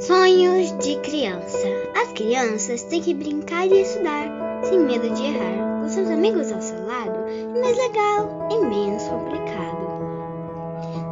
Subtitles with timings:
[0.00, 1.66] Sonhos de criança.
[1.94, 4.28] As crianças têm que brincar e estudar,
[4.62, 5.80] sem medo de errar.
[5.80, 9.88] Com seus amigos ao seu lado, é mais legal e menos complicado.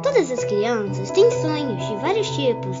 [0.03, 2.77] Todas as crianças têm sonhos de vários tipos,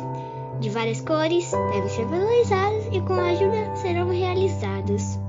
[0.59, 5.19] de várias cores, devem ser valorizados e com ajuda serão realizados.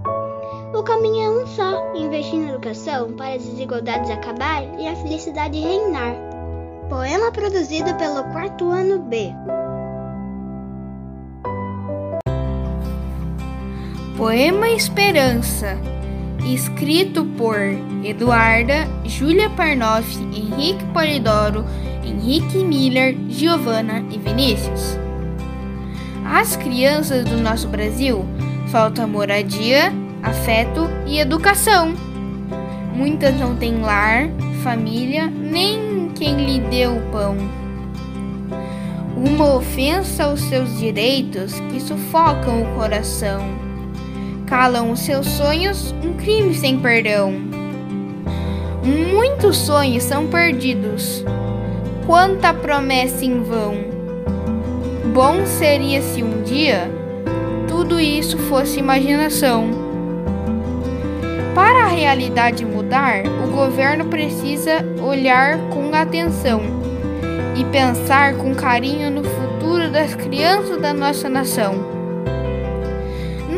[0.75, 5.59] O caminho é um só: investir na educação para as desigualdades acabar e a felicidade
[5.59, 6.17] reinar.
[6.89, 9.33] Poema produzido pelo quarto ano B.
[14.19, 15.79] Poema Esperança,
[16.45, 17.57] escrito por
[18.03, 21.65] Eduarda, Júlia Parnoff, Henrique Polidoro,
[22.05, 24.99] Henrique Miller, Giovana e Vinícius.
[26.25, 28.25] Às crianças do nosso Brasil
[28.73, 31.95] falta moradia, afeto e educação.
[32.97, 34.29] Muitas não têm lar,
[34.65, 37.37] família, nem quem lhe deu o pão.
[39.17, 43.68] Uma ofensa aos seus direitos que sufocam o coração
[44.49, 47.33] calam os seus sonhos, um crime sem perdão.
[48.83, 51.23] Muitos sonhos são perdidos.
[52.07, 53.77] Quanta promessa em vão.
[55.13, 56.91] Bom seria se um dia
[57.69, 59.69] tudo isso fosse imaginação.
[61.55, 66.63] Para a realidade mudar, o governo precisa olhar com atenção
[67.55, 71.98] e pensar com carinho no futuro das crianças da nossa nação.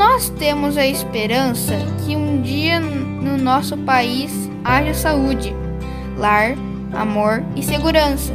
[0.00, 4.32] Nós temos a esperança que um dia no nosso país
[4.64, 5.54] haja saúde,
[6.16, 6.54] lar,
[6.94, 8.32] amor e segurança,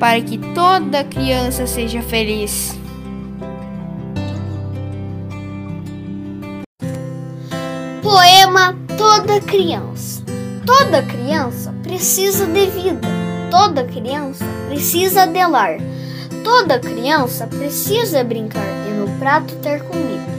[0.00, 2.74] para que toda criança seja feliz.
[8.02, 10.24] Poema Toda Criança.
[10.64, 13.06] Toda criança precisa de vida.
[13.50, 15.76] Toda criança precisa de lar.
[16.42, 20.37] Toda criança precisa brincar e no prato ter comida.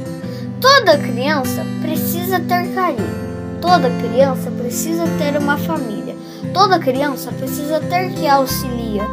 [0.61, 3.29] Toda criança precisa ter carinho.
[3.61, 6.17] Toda criança precisa ter uma família.
[6.53, 9.03] Toda criança precisa ter que auxilia.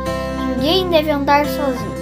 [0.41, 1.95] Ninguém deve andar sozinho.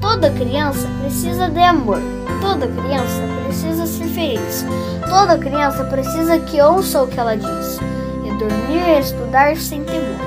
[0.00, 2.00] Toda criança precisa de amor.
[2.40, 4.64] Toda criança precisa ser feliz.
[5.10, 7.80] Toda criança precisa que ouça o que ela diz.
[8.24, 10.20] E dormir e estudar sem temor.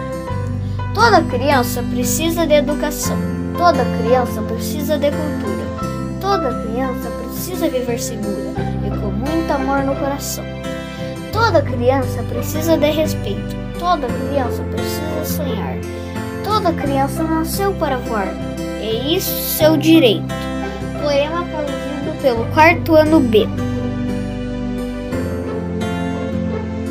[0.94, 3.18] Toda criança precisa de educação.
[3.58, 5.59] Toda criança precisa de cultura.
[6.29, 8.53] Toda criança precisa viver segura
[8.85, 10.45] e com muito amor no coração.
[11.34, 13.56] Toda criança precisa de respeito.
[13.79, 15.78] Toda criança precisa sonhar.
[16.44, 18.28] Toda criança nasceu para voar.
[18.79, 20.28] É isso seu direito.
[21.01, 23.47] Poema produzido pelo quarto ano B.